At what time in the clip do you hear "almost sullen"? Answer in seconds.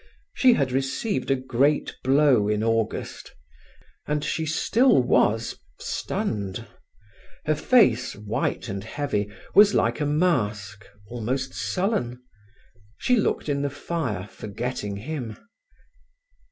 11.07-12.19